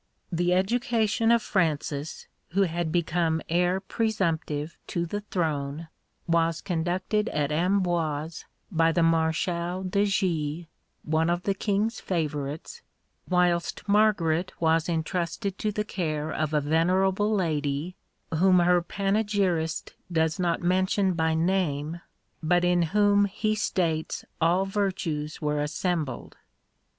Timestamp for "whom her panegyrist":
18.33-19.93